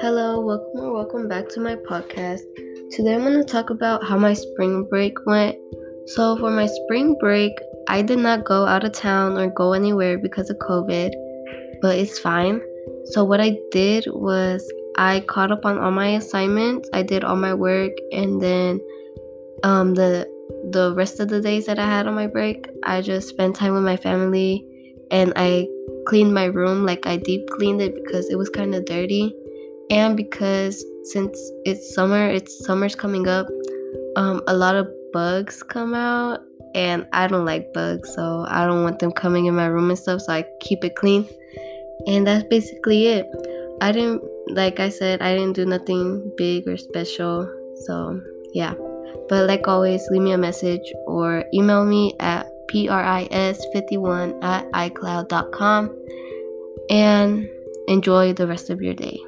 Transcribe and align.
Hello, 0.00 0.40
welcome 0.40 0.80
or 0.80 0.92
welcome 0.92 1.26
back 1.26 1.48
to 1.48 1.60
my 1.60 1.74
podcast. 1.74 2.42
Today 2.92 3.14
I'm 3.14 3.22
going 3.22 3.36
to 3.36 3.44
talk 3.44 3.70
about 3.70 4.04
how 4.04 4.16
my 4.16 4.34
spring 4.34 4.84
break 4.84 5.26
went. 5.26 5.56
So, 6.06 6.36
for 6.36 6.50
my 6.50 6.66
spring 6.66 7.16
break, 7.18 7.50
I 7.88 8.02
did 8.02 8.20
not 8.20 8.44
go 8.44 8.66
out 8.66 8.84
of 8.84 8.92
town 8.92 9.36
or 9.36 9.48
go 9.48 9.72
anywhere 9.72 10.16
because 10.16 10.48
of 10.48 10.58
COVID, 10.58 11.10
but 11.82 11.98
it's 11.98 12.20
fine. 12.20 12.60
So, 13.06 13.24
what 13.24 13.40
I 13.40 13.58
did 13.72 14.04
was 14.06 14.64
I 14.96 15.24
caught 15.26 15.50
up 15.50 15.64
on 15.64 15.76
all 15.76 15.90
my 15.90 16.10
assignments, 16.10 16.88
I 16.92 17.02
did 17.02 17.24
all 17.24 17.34
my 17.34 17.54
work, 17.54 17.92
and 18.12 18.40
then 18.40 18.80
um, 19.64 19.94
the 19.94 20.24
the 20.70 20.94
rest 20.94 21.18
of 21.18 21.28
the 21.28 21.40
days 21.40 21.66
that 21.66 21.80
I 21.80 21.86
had 21.86 22.06
on 22.06 22.14
my 22.14 22.28
break, 22.28 22.68
I 22.84 23.02
just 23.02 23.28
spent 23.28 23.56
time 23.56 23.74
with 23.74 23.82
my 23.82 23.96
family 23.96 24.64
and 25.10 25.32
I 25.36 25.66
cleaned 26.06 26.34
my 26.34 26.46
room 26.46 26.86
like 26.86 27.06
I 27.06 27.16
deep 27.16 27.48
cleaned 27.50 27.82
it 27.82 27.94
because 27.94 28.28
it 28.30 28.36
was 28.36 28.48
kind 28.48 28.74
of 28.74 28.84
dirty 28.84 29.34
and 29.90 30.16
because 30.16 30.84
since 31.04 31.38
it's 31.64 31.94
summer, 31.94 32.28
it's 32.28 32.64
summer's 32.66 32.94
coming 32.94 33.26
up, 33.26 33.46
um, 34.16 34.42
a 34.46 34.54
lot 34.54 34.74
of 34.74 34.88
bugs 35.12 35.62
come 35.62 35.94
out 35.94 36.40
and 36.74 37.06
I 37.12 37.26
don't 37.26 37.46
like 37.46 37.72
bugs, 37.72 38.14
so 38.14 38.44
I 38.48 38.66
don't 38.66 38.82
want 38.82 38.98
them 38.98 39.12
coming 39.12 39.46
in 39.46 39.54
my 39.54 39.66
room 39.66 39.88
and 39.88 39.98
stuff, 39.98 40.20
so 40.20 40.32
I 40.32 40.44
keep 40.60 40.84
it 40.84 40.96
clean. 40.96 41.26
And 42.06 42.26
that's 42.26 42.44
basically 42.44 43.06
it. 43.06 43.26
I 43.80 43.92
didn't 43.92 44.22
like 44.50 44.80
I 44.80 44.88
said, 44.88 45.22
I 45.22 45.34
didn't 45.34 45.54
do 45.54 45.66
nothing 45.66 46.32
big 46.36 46.66
or 46.68 46.76
special. 46.76 47.48
So, 47.86 48.20
yeah. 48.52 48.74
But 49.28 49.46
like 49.46 49.68
always, 49.68 50.06
leave 50.10 50.22
me 50.22 50.32
a 50.32 50.38
message 50.38 50.92
or 51.06 51.44
email 51.52 51.84
me 51.84 52.14
at 52.20 52.47
pris51 52.68 54.42
at 54.42 54.70
icloud.com 54.72 55.94
and 56.90 57.48
enjoy 57.88 58.32
the 58.32 58.46
rest 58.46 58.70
of 58.70 58.80
your 58.80 58.94
day. 58.94 59.18